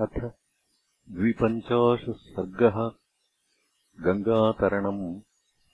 अथ 0.00 0.32
द्विपञ्चाशः 1.10 2.12
सर्गः 2.12 2.90
गङ्गातरणम् 4.04 5.20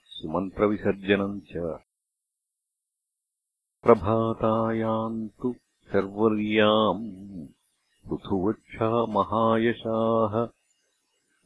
सुमन्त्रविसर्जनम् 0.05 1.41
च। 1.41 1.79
प्रभातायाम् 3.83 5.29
तु 5.29 5.55
शर्वर्याम् 5.91 7.47
पृथुवक्षा 8.09 9.05
महायशाः 9.05 10.47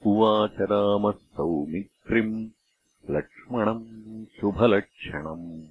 उवाच 0.06 0.62
रामः 0.62 1.12
सौमित्रिम् 1.12 2.50
लक्ष्मणम् 3.10 4.26
शुभलक्षणम्। 4.26 5.68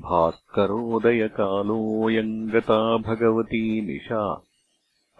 भास्करोदयकालोऽयम् 0.00 2.50
गता 2.50 2.96
भगवती 2.96 3.80
निशा 3.80 4.47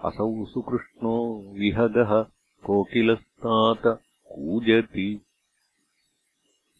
असौ 0.04 0.44
सुकृष्णो 0.44 1.44
विहगः 1.52 2.22
कोकिलस्तात 2.66 3.82
कूजति। 4.28 5.20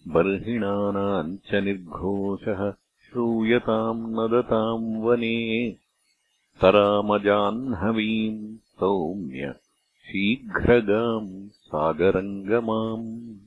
बर्हिणानाम् 0.08 1.36
च 1.36 1.54
निर्घोषः 1.54 2.70
श्रूयताम् 2.72 4.12
नदताम् 4.12 5.02
वने। 5.02 5.70
तरामजाह्नवीम् 6.60 8.56
सौम्य 8.56 9.52
शीघ्रगाम् 10.04 11.48
सागरङ्गमाम्। 11.48 13.38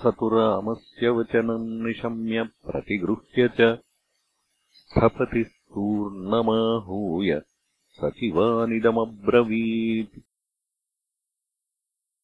स 0.00 0.06
तु 0.06 0.28
रामस्य 0.28 1.08
वचनम् 1.08 1.86
निशम्य 1.86 2.42
प्रतिगृह्य 2.42 3.50
च। 3.60 3.78
स्थपतिस्तूर्णमाहूय 4.70 7.42
सचिवानिदमब्रवीत्। 8.00 10.20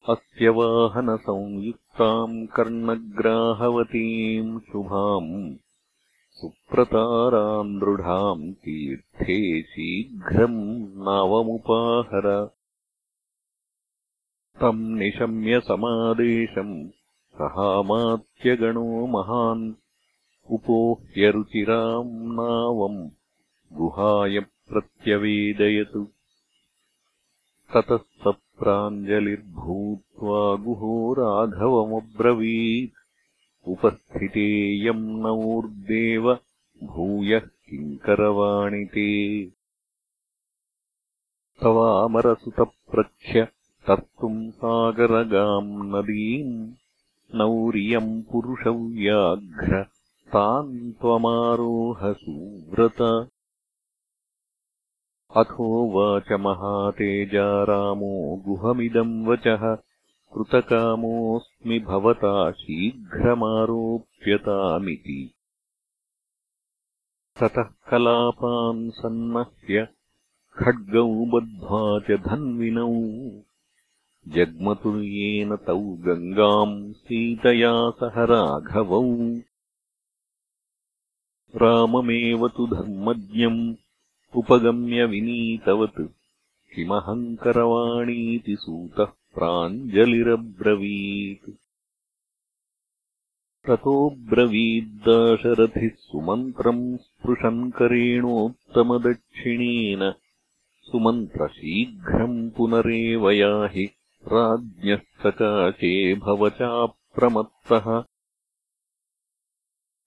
अस्य 0.08 0.48
वाहनसंयुक्ताम् 0.48 2.46
कर्णग्राहवतीम् 2.46 4.60
शुभाम् 4.60 5.56
सुप्रताराम् 6.40 7.80
दृढाम् 7.80 8.52
तीर्थे 8.52 9.62
शीघ्रम् 9.62 10.80
नावमुपाहर। 10.80 12.50
तम् 14.60 14.98
निशम्य 14.98 15.60
समादेशम् 15.60 16.88
सहामात्यगणो 17.34 19.06
महान्। 19.06 19.74
उपोह्यरुचिराम् 20.50 22.14
नावम् 22.14 23.10
गुहाय 23.72 24.40
प्रत्यवेदयतु। 24.40 26.08
ततः 27.76 27.96
सप्राञ्जलिर्भूत्वा 27.96 30.56
गुहो 30.56 31.16
राघवमब्रवीत् 31.18 32.99
उपस्थितेयम् 33.66 35.20
नवोर्देव 35.20 36.38
भूयः 36.82 37.38
किङ्करवाणि 37.38 38.84
ते। 38.84 39.46
तवामरसुतप्रख्य 41.62 43.48
तर्तुम् 43.86 44.50
सागरगाम् 44.50 45.92
नदीम् 45.92 46.72
नौर्यम् 47.34 48.22
पुरुषव्याघ्र 48.22 49.84
तान् 50.32 50.92
त्वमारोहसुव्रत 50.92 53.30
अथोवाच 55.36 56.32
महातेजा 56.32 57.64
रामो 57.64 58.42
गुहमिदम् 58.46 59.26
वचः 59.26 59.76
कृतकामोऽस्मि 60.34 61.78
भवता 61.78 62.50
शीघ्रमारोप्यतामिति। 62.50 65.34
ततः 67.40 67.62
कलापान् 67.62 68.90
सन्नह्य 68.90 69.88
खड्गौ 70.56 71.26
बद्ध्वा 71.26 72.00
च 72.00 72.20
धन्विनौ। 72.20 72.94
जग्मतुर्येन 74.28 75.56
तौ 75.56 75.80
गङ्गाम् 75.80 76.92
सीतया 76.92 77.90
सह 77.90 78.24
राघवौ। 78.24 79.40
राममेव 81.56 82.48
तु 82.48 82.66
धर्मज्ञम् 82.66 83.74
उपगम्य 84.36 85.04
विनीतवत्। 85.04 86.12
किमहङ्करवाणीति 86.74 88.56
सूतः 88.56 89.12
प्राञ्जलिरब्रवीत्। 89.34 91.50
ततोऽब्रवीद्दाशरथिः 93.66 95.94
सुमन्त्रम् 95.94 96.96
स्पृशन् 96.96 97.72
करेणोत्तमदक्षिणेन। 97.72 100.14
सुमन्त्रशीघ्रम् 100.82 102.50
पुनरेव 102.50 103.30
याहि 103.30 103.90
राज्ञः 104.26 104.96
सकाशे 104.96 106.14
भवचाप्रमत्तः। 106.14 108.04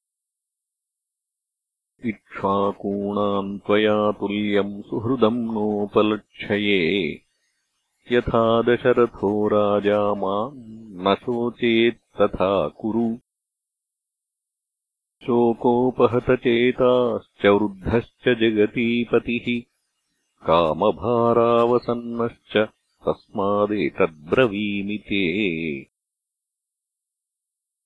इक्ष्वाकूणाम् 2.06 3.58
त्वया 3.58 4.12
तुल्यम् 4.12 4.82
सुहृदम् 4.82 5.46
नोपलक्षये। 5.46 7.22
यथा 8.12 8.62
दशरथो 8.62 9.48
राजा 9.48 10.14
माम् 10.14 10.76
न 11.02 11.14
शोचेत्तथा 12.16 12.68
कुरु। 12.68 13.18
शोकोपहतचेताश्च 15.26 17.46
वृद्धश्च 17.46 18.28
जगतीपतिः। 18.28 19.62
कामभारावसन्नश्च 20.46 22.68
तस्मादेतद्ब्रवीमि 23.08 24.98
ते 24.98 25.86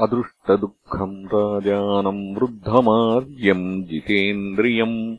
अदृष्टदुःखम् 0.00 1.26
राजानम् 1.26 2.36
वृद्धमार्यम् 2.36 3.84
जितेन्द्रियम् 3.84 5.16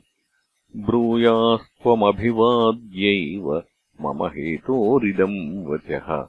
ब्रूयास्त्वमभिवाद्यैव 0.78 3.64
मम 4.02 4.28
हेतोरिदम् 4.28 5.66
वचः। 5.66 6.28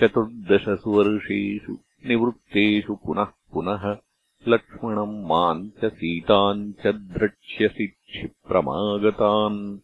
चतुर्दशसु 0.00 0.90
वर्षेषु 0.90 1.78
निवृत्तेषु 2.06 2.94
पुनः 2.94 3.24
पुनः 3.24 3.96
लक्ष्मणम् 4.48 5.24
माम् 5.24 5.70
च 5.70 5.84
सीताम् 5.84 6.72
च 6.72 6.86
द्रक्ष्यसि 6.86 7.86
क्षिप्रमागतान्। 7.86 9.78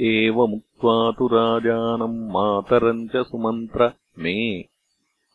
एवमुक्त्वा 0.00 1.12
तु 1.12 1.26
राजानम् 1.26 2.30
मातरम् 2.30 3.08
च 3.08 3.16
सुमन्त्र 3.16 3.92
मे 4.18 4.68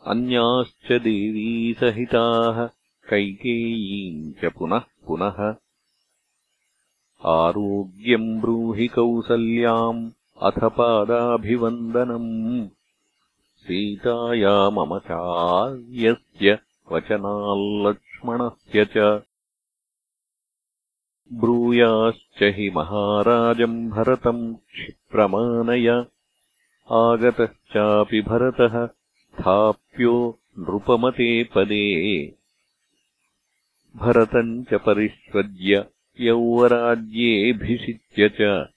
अन्याश्च 0.08 0.92
देवीसहिताः 0.92 2.70
कैकेयीम् 3.10 4.34
च 4.34 4.54
पुनः 4.54 4.80
पुनः। 4.80 5.56
आरोग्यम् 7.26 8.42
ब्रूहि 8.42 8.88
कौसल्याम् 8.88 10.12
अथ 10.42 10.64
पादाभिवन्दनम् 10.64 12.68
सीताया 13.66 14.70
मम 14.70 15.00
चार्यस्य 15.00 16.60
वचनाल्लक्ष्मणस्य 16.92 18.86
च। 18.86 19.24
ब्रूयाश्च 21.34 22.44
हि 22.44 22.70
महाराजम् 22.70 23.90
भरतम् 23.90 24.56
क्षिप्रमानय 24.56 26.06
आगतश्चापि 26.92 28.22
भरतः 28.22 28.86
स्थाप्यो 28.86 30.40
नृपमते 30.60 31.44
पदे। 31.44 32.36
भरतम् 33.96 34.66
च 34.66 34.74
परिष्वज्य 34.74 35.86
यौवराज्येऽभिषिच्य 36.20 38.30
च। 38.30 38.68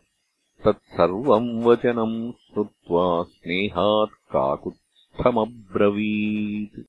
तत्सर्वम् 0.64 1.62
वचनम् 1.62 2.32
श्रुत्वा 2.32 3.22
स्नेहात् 3.22 4.10
काकुत्स्थमब्रवीत्। 4.10 6.80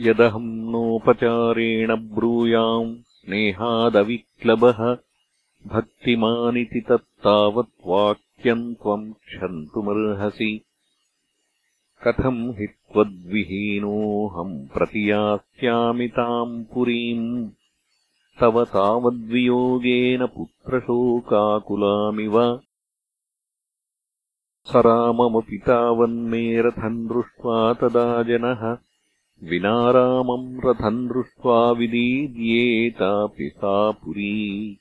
यदहम् 0.00 0.72
नोपचारेण 0.72 1.96
ब्रूयाम् 1.96 2.96
स्नेहादविक्लबः 3.28 4.96
भक्तिमानिति 5.66 6.80
तत्तावत् 6.80 7.86
वाक्यम् 7.86 8.74
त्वम् 8.74 9.12
क्षन्तुमर्हसि। 9.12 10.64
कथम् 12.06 12.58
हि 12.58 12.66
त्वद्विहीनोऽहम् 12.66 14.68
प्रतियास्यामि 14.68 16.08
ताम् 16.08 16.64
पुरीम्। 16.64 17.50
तव 18.40 18.64
तावद्वियोगेन 18.64 20.26
पुत्रशोकाकुलामिव 20.26 22.60
स 24.66 24.72
राममपि 24.76 25.58
तावन्मे 25.58 26.62
रथम् 26.62 27.08
दृष्ट्वा 27.08 27.74
तदा 27.74 28.22
जनः 28.22 28.87
विना 29.42 29.90
रामम् 29.90 30.60
रथम् 30.64 31.08
दृष्ट्वा 31.08 31.70
विदीर्येतापि 31.70 33.50
सा 33.56 33.90
पुरी। 33.90 34.78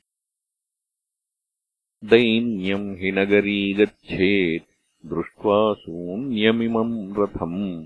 दैन्यम् 2.04 2.98
हि 2.98 3.12
नगरी 3.12 3.74
गच्छेत् 3.74 4.64
दृष्ट्वा 5.06 5.74
शून्यमिमम् 5.74 7.16
रथम्। 7.20 7.86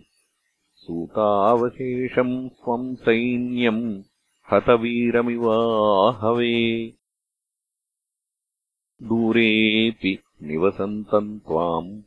सूतावशेषम् 0.75 2.49
स्वम् 2.49 2.95
सैन्यम् 2.95 4.03
हतवीरमिवाहवे। 4.53 5.33
दूरेऽपि 9.03 10.19
निवसन्तम् 10.43 11.39
त्वाम् 11.39 12.01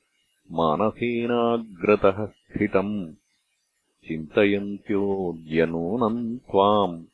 मानसेनाग्रतः 0.53 2.27
स्थितम् 2.27 3.15
चिन्तयन्त्योऽद्यनूनम् 4.09 6.39
त्वाम् 6.39 7.05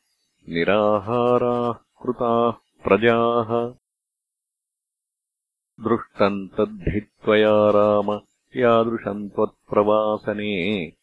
निराहाराः 0.49 1.73
कृताः 1.73 2.83
प्रजाः। 2.83 3.73
दृष्टम् 5.89 6.47
तद्धि 6.47 6.99
त्वया 6.99 7.69
राम 7.69 8.21
यादृशम् 8.55 9.29
त्वत्प्रवासने। 9.29 10.93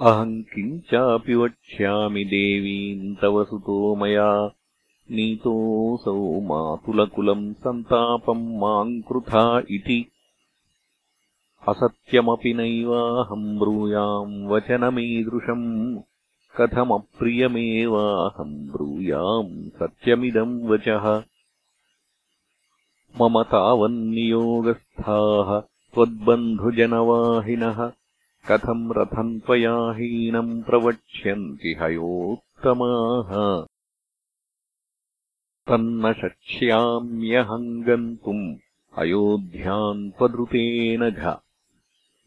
अहम् 0.00 0.42
किञ्चापि 0.42 1.34
वक्ष्यामि 1.34 2.24
देवीम् 2.24 3.16
तव 3.16 3.44
सुतो 3.44 3.96
मया। 3.96 4.50
नीतोऽसौ 5.10 6.40
मातुलकुलम् 6.40 7.54
सन्तापम् 7.54 8.56
माम् 8.56 9.02
कृथा 9.02 9.58
इति। 9.58 10.06
असत्यमपि 11.68 12.54
नैवाहम् 12.54 13.58
ब्रूयाम् 13.58 14.46
वचनमीदृशम् 14.46 16.00
कथमप्रियमेवाहम् 16.60 18.70
ब्रूयाम् 18.70 19.70
सत्यमिदम् 19.70 20.68
वचः 20.68 21.22
मम 23.20 23.42
तावन्नियोगस्थाः 23.42 25.62
त्वद्बन्धुजनवाहिनः। 25.94 27.92
कथम् 28.50 28.92
रथम् 28.96 29.40
त्वया 29.40 29.92
हीनम् 29.92 30.62
प्रवक्ष्यन्ति 30.62 31.76
हयोत्तमाः। 31.80 33.66
तन्न 35.68 36.12
शक्ष्याम्यहम् 36.12 37.82
गन्तुम् 37.82 38.56
अयोध्याम् 38.98 40.10
त्वदृतेन 40.10 41.10
घ। 41.10 41.34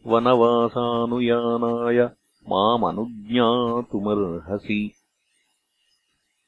वनवासानुयानाय 0.07 2.09
मामनुज्ञातुमर्हसि। 2.49 4.91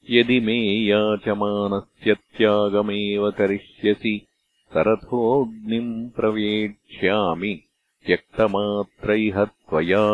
यदि 0.09 0.39
मे 0.39 0.85
याचमानस्य 0.85 2.13
त्यागमेव 2.13 3.31
करिष्यसि 3.31 4.26
सरथोऽग्निम् 4.73 6.09
प्रवेक्ष्यामि 6.09 7.53
त्यक्तमात्रैह 8.05 9.43
त्वया। 9.45 10.05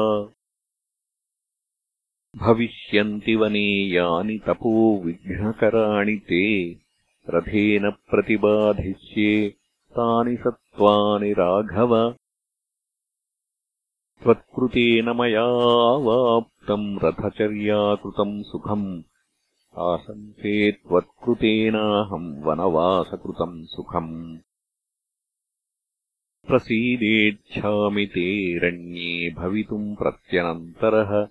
भविष्यन्ति 2.37 3.35
वने 3.35 3.67
यानि 3.95 4.39
तपो 4.47 5.01
विघ्नकराणि 5.05 6.15
ते 6.29 6.43
रथेन 7.29 7.89
प्रतिबाधिष्ये 7.89 9.49
तानि 9.97 10.35
सत्त्वानि 10.35 11.31
राघव। 11.33 11.93
त्वत्कृतेन 14.23 15.09
मयावाप्तम् 15.09 16.99
रथचर्याकृतम् 17.03 18.43
सुखम् 18.43 19.03
आशंसे 19.77 20.71
त्वत्कृतेनाहम् 20.71 22.43
वनवासकृतम् 22.43 23.65
सुखम्। 23.65 24.37
प्रसीदेच्छामि 26.47 28.05
ते 28.05 28.57
रण्ये 28.57 29.29
भवितुम् 29.29 29.95
प्रत्यनन्तरः। 29.95 31.27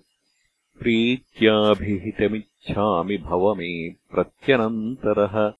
प्रीत्याभिहितमिच्छामि 0.79 3.17
भव 3.17 3.55
मे 3.55 3.89
प्रत्यनन्तरः। 3.89 5.53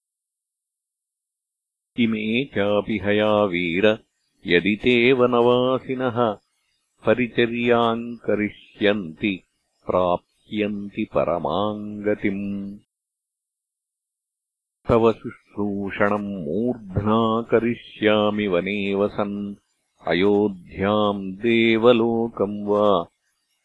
इमे 1.99 2.45
चापि 2.45 2.99
हयावीर 3.03 3.99
यदि 4.47 4.75
ते 4.75 5.13
वनवासिनः। 5.13 6.37
परिचर्याम् 7.05 8.17
करिष्यन्ति 8.17 9.43
प्राप्यन्ति 10.43 11.05
परमाम् 11.05 12.03
गतिम् 12.03 12.77
तव 14.89 15.11
शुश्रूषणम् 15.11 16.45
मूर्ध्ना 16.45 17.41
करिष्यामि 17.41 18.47
वने 18.47 18.95
वसन्। 18.95 19.55
अयोध्याम् 20.07 21.31
देवलोकम् 21.33 22.67
वा? 22.67 23.07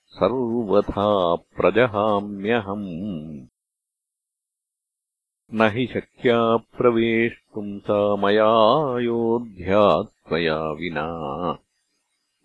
सर्वथा 0.09 1.35
प्रजहाम्यहम्। 1.35 2.87
न 5.55 5.71
हि 5.73 5.87
शक्या 5.87 6.57
प्रवेष्टुम् 6.57 7.81
सा 7.81 8.17
मयायोध्या 8.17 10.03
त्वया 10.03 10.71
विना 10.71 11.09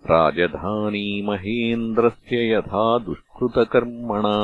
राजधानी 0.05 1.21
महेन्द्रस्य 1.21 2.51
यथा 2.51 2.99
दुष्कृतकर्मणा। 2.99 4.35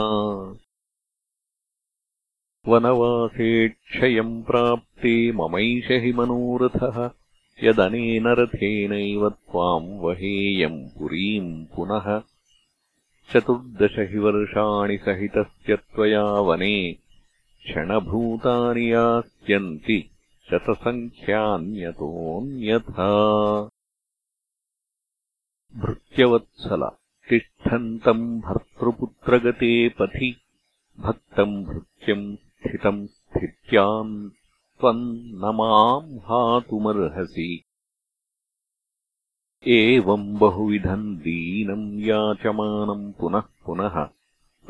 वनवासे 2.67 3.69
क्षयम् 3.69 4.43
प्राप्ते 4.43 5.31
ममैष 5.31 5.91
हि 5.91 6.13
मनोरथः 6.13 7.11
यदनेन 7.63 8.27
रथेनैव 8.27 9.29
त्वाम् 9.29 9.99
वहेयम् 9.99 10.99
पुरीम् 10.99 11.65
पुनः। 11.65 12.21
चतुर्दश 13.33 13.95
हि 13.99 14.19
वर्षाणि 14.19 14.97
सहितस्य 14.97 15.75
त्वया 15.75 16.23
वने 16.23 16.95
क्षणभूतानि 17.65 18.93
यास्यन्ति 18.93 20.09
शतसङ्ख्यान्यतोऽन्यथा 20.51 23.09
भृत्यवत्सल। 25.75 26.91
तिष्ठन्तम् 27.29 28.41
भर्तृपुत्रगते 28.41 29.89
पथि। 29.89 30.37
भक्तम् 30.99 31.65
भृत्यम् 31.65 32.35
स्थितम् 32.35 33.07
स्थित्याम्। 33.07 34.29
त्वम् 34.79 35.15
न 35.15 35.51
माम् 35.55 36.17
हातुमर्हसि 36.17 37.63
एवम् 39.67 40.37
बहुविधम् 40.37 41.17
दीनम् 41.17 42.01
याचमानम् 42.01 43.13
पुनः 43.13 43.39
पुनः। 43.39 44.09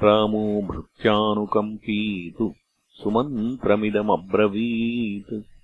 रामो 0.03 0.61
भृत्यानुकम्पीतु। 0.61 2.53
सुमन्त्रमिदमब्रवीत् 2.91 5.58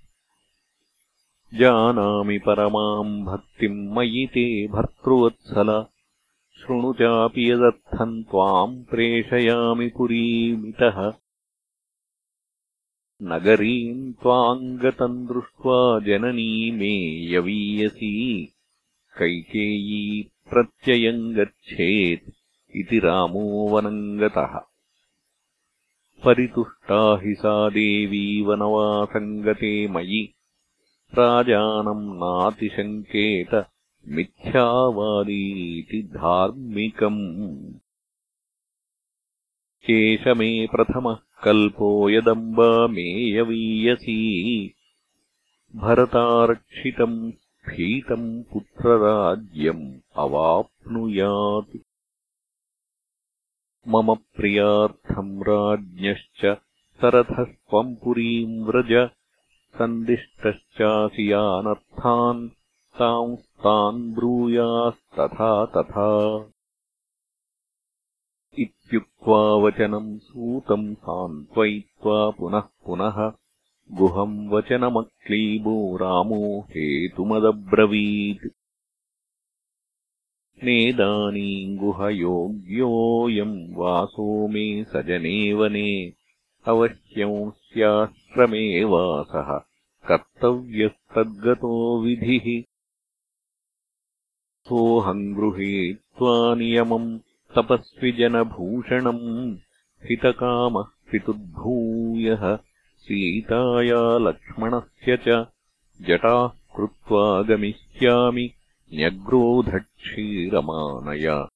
जानामि 1.56 2.38
परमाम् 2.38 3.24
भक्तिम् 3.24 3.94
मयि 3.96 4.26
ते 4.26 4.68
भर्तृवत्सल। 4.68 5.86
शृणु 6.60 6.92
चापि 6.92 7.50
यदर्थम् 7.50 8.24
त्वाम् 8.24 8.84
प्रेषयामि 8.84 9.86
पुरीमितः। 9.88 11.12
नगरीम् 13.22 14.12
त्वाम् 14.12 14.78
गतम् 14.78 15.26
दृष्ट्वा 15.26 16.00
जननी 16.00 16.70
मे 16.70 17.26
यवीयसी। 17.34 18.44
कैकेयी 19.18 20.22
प्रत्ययम् 20.22 21.34
गच्छेत् 21.34 22.30
इति 22.76 22.98
रामो 22.98 23.68
वनम् 23.68 24.18
गतः 24.18 24.58
परितुष्टा 26.24 27.20
हि 27.24 27.34
सा 27.34 27.68
देवी 27.68 28.42
वनवासम् 28.42 29.42
गते 29.42 29.88
मयि 29.88 30.35
राजानम् 31.18 32.16
नातिशङ्केत 32.16 33.66
मिथ्यावादीति 34.08 36.02
धार्मिकम्। 36.02 37.74
एष 39.90 40.26
मे 40.26 40.66
प्रथमः 40.66 41.18
कल्पो 41.44 42.10
यदम्बा 42.10 42.86
मेयवीयसी 42.86 44.20
भरतारक्षितम् 45.76 47.32
स्फीतम् 47.32 48.42
पुत्रराज्यम् 48.52 50.00
अवाप्नुयात्। 50.16 51.76
मम 53.88 54.14
प्रियार्थम् 54.14 55.42
राज्ञश्च 55.42 56.56
सरथस्त्वम् 57.00 57.96
पुरीम् 57.96 58.64
व्रज 58.64 59.10
सन्दिष्टश्चासि 59.78 61.32
यानर्थान् 61.32 62.48
तांस्तान् 62.98 64.14
ब्रूयास्तथा 64.14 65.54
तथा। 65.76 66.10
इत्युक्त्वा 68.58 69.40
वचनम् 69.64 70.18
सूतम् 70.18 70.94
सान्त्वयित्वा 70.94 72.18
पुनः 72.30 72.68
पुनः 72.86 73.18
गुहम् 73.98 74.48
वचनमक्लीबो 74.52 75.96
रामो 75.96 76.42
हेतुमदब्रवीत् 76.70 78.46
नेदानीम् 80.64 81.78
गुहयोग्योऽयम् 81.78 83.56
वासो 83.76 84.26
मे 84.48 84.66
सजने 84.84 85.52
वने 85.54 85.90
अवश्यम् 86.68 87.50
स्याश्रमे 87.50 88.84
वासः 88.84 89.65
कर्तव्यस्तद्गतो 90.08 92.02
विधिः। 92.02 92.62
सोऽहम् 94.68 95.34
गृहीत्वा 95.34 96.54
नियमम् 96.54 97.18
तपस्विजनभूषणम् 97.56 99.56
हितकामः 100.04 100.84
पितुर्भूयः 101.12 102.58
सीताया 102.98 104.18
लक्ष्मणस्य 104.18 105.16
च। 105.16 105.46
जटाः 106.00 106.48
कृत्वा 106.48 107.42
गमिष्यामि 107.42 108.50
न्यग्रोधक्षीरमानय। 108.94 111.46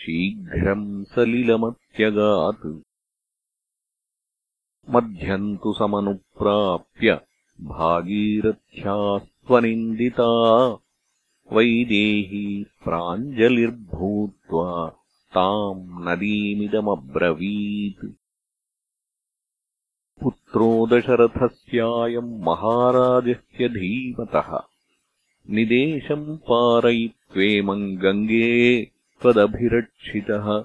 शीघ्रम् 0.00 0.84
सलिलमत्यगात् 1.14 2.64
मध्यम् 4.94 5.48
तु 5.62 5.72
समनुप्राप्य 5.78 7.14
भागीरथ्यास्त्वनिन्दिता 7.72 10.28
वैदेही 11.56 12.44
प्राञ्जलिर्भूत्वा 12.84 14.68
ताम् 15.36 15.82
नदीमिदमब्रवीत् 16.08 18.04
पुत्रो 20.22 20.70
दशरथस्यायम् 20.92 22.32
महाराजस्य 22.48 23.62
धीमतः 23.78 24.50
निदेशम् 25.50 26.36
पारयित्वेमम् 26.36 27.96
गङ्गे 27.96 28.84
त्वदभिरक्षितः 29.20 30.64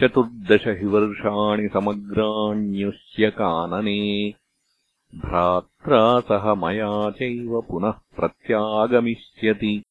चतुर्दश 0.00 0.66
हि 0.66 0.86
वर्षाणि 0.86 1.68
समग्राण्युष्य 1.68 3.30
कानने। 3.30 4.34
भ्रात्रा 5.14 6.20
सह 6.20 6.54
मया 6.54 7.10
चैव 7.10 7.60
पुनः 7.60 7.90
प्रत्यागमिष्यति। 7.90 9.82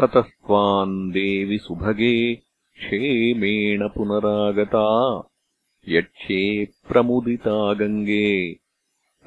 ततस्त्वाम् 0.00 1.12
देवि 1.12 1.58
सुभगे 1.58 2.34
क्षेमेण 2.34 3.88
पुनरागता। 3.88 4.86
यक्ष्ये 5.88 6.68
प्रमुदिता 6.88 7.74
गङ्गे 7.74 8.65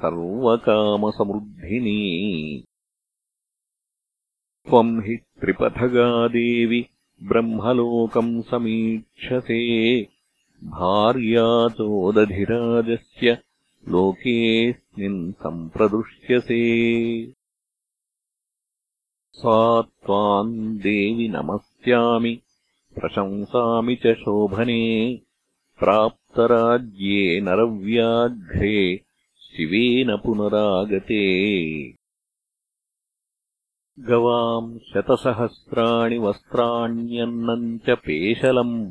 सर्वकामसमृद्धिनी। 0.00 1.98
त्वम् 4.68 5.02
हि 5.02 5.16
त्रिपथगादेवि 5.16 6.86
ब्रह्मलोकम् 7.22 8.42
समीक्षसे। 8.42 10.02
भार्या 10.64 11.68
चोदधिराजस्य 11.68 13.38
लोकेऽस्मिन् 13.88 15.32
सम्प्रदृश्यसे 15.32 16.62
सा 19.32 19.82
त्वाम् 19.82 20.78
देवि 20.78 21.28
नमस्यामि 21.28 22.40
प्रशंसामि 22.94 23.96
च 23.96 24.06
शोभने। 24.06 25.20
प्राप्तराज्ये 25.78 27.40
नरव्याघ्रे 27.40 29.09
शिवेन 29.56 30.16
पुनरागते। 30.16 31.94
गवाम् 33.98 34.78
शतसहस्राणि 34.78 36.18
वस्त्राण्यन्नम् 36.18 37.78
च 37.78 37.90
पेशलम्। 37.90 38.90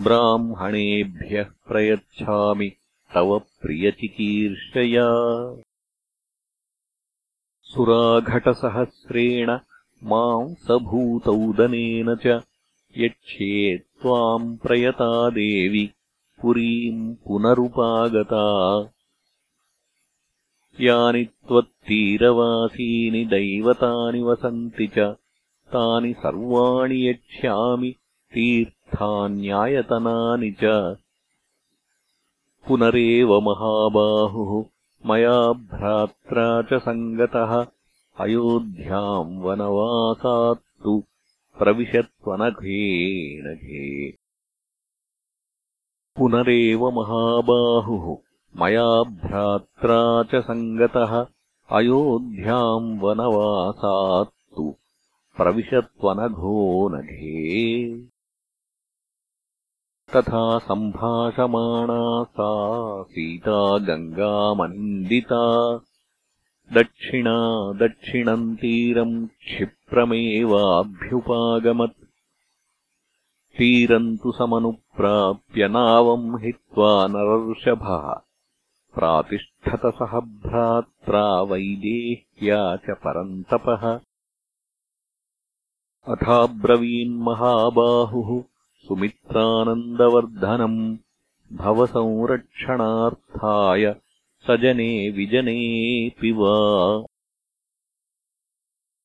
ब्राह्मणेभ्यः 0.00 1.44
प्रयच्छामि 1.44 2.72
तव 3.14 3.38
प्रियचिकीर्षया। 3.38 5.08
सुराघटसहस्रेण 7.62 9.58
मांसभूतौदनेन 10.04 12.14
च 12.14 12.42
यक्ष्ये 12.96 13.78
त्वाम् 13.78 14.56
प्रयता 14.56 15.30
देवि। 15.30 15.90
पुरीम् 16.42 17.14
पुनरुपागता 17.14 18.84
यानि 20.80 21.24
त्वत्तीरवासीनि 21.48 23.24
दैवतानि 23.32 24.22
वसन्ति 24.22 24.86
च 24.96 24.98
तानि 25.74 26.12
सर्वाणि 26.22 26.98
यक्ष्यामि 27.08 27.90
तीर्थान्यायतनानि 28.34 28.90
च। 30.62 30.72
पुनरेव 32.66 33.30
महाबाहुः 33.48 34.52
मया 35.10 35.38
भ्रात्रा 35.52 36.46
च 36.70 36.80
सङ्गतः 36.84 37.52
अयोध्याम् 38.24 39.40
वनवासात्तु 39.44 40.94
प्रविशत्वनघे 41.58 42.82
पुनरेव 46.18 46.82
महाबाहुः 46.98 48.06
मया 48.56 49.02
भ्रात्रा 49.02 50.22
च 50.22 50.44
सङ्गतः 50.44 51.26
अयोध्याम् 51.70 53.00
वनवासात्तु। 53.00 54.74
प्रविशत्वनघो 55.36 56.88
नघे 56.88 58.06
तथा 60.16 60.58
सम्भाषमाणा 60.58 62.24
सा 62.24 63.02
सीता 63.02 63.78
गङ्गामनिन्दिता 63.78 65.80
दक्षिणा 66.72 67.72
दक्षिणम् 67.72 68.56
तीरम् 68.56 69.26
क्षिप्रमेवाभ्युपागमत्। 69.26 72.04
तीरम् 73.58 74.16
तु 74.16 74.32
समनुप्राप्य 74.32 75.68
नावम् 75.68 76.44
हित्वा 76.44 77.06
नरर्षभः 77.06 78.23
प्रातिष्ठतसह 78.94 80.20
भ्रात्रा 80.20 81.42
वैदेह्या 81.42 82.76
च 82.76 82.90
परन्तपः। 82.90 84.00
अथाब्रवीन्महाबाहुः 86.14 88.42
सुमित्रानन्दवर्धनम् 88.88 90.96
भवसंरक्षणार्थाय 91.52 93.96
सजने 94.48 95.10
विजनेऽपि 95.10 96.32
वा। 96.32 97.04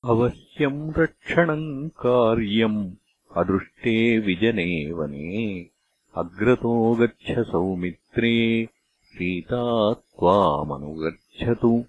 अवश्यम् 0.05 0.93
रक्षणम् 0.97 1.89
कार्यम् 1.89 2.91
अदृष्टे 3.37 4.19
विजने 4.19 4.93
वने 4.93 5.69
अग्रतो 6.15 6.95
गच्छ 6.95 7.39
सौमित्रे 7.39 8.69
सीता 9.09 9.93
त्वामनुगच्छतु 9.93 11.83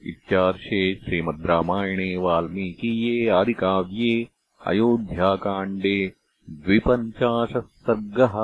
इत्यार्षे 0.07 0.81
श्रीमद् 1.05 1.45
रामायणे 1.47 2.15
वाल्मीकीये 2.25 3.29
आदिकाव्ये 3.39 4.13
अयोध्याकाण्डे 4.61 5.97
द्विपञ्चाशः 6.65 7.61
सर्गः 7.87 8.35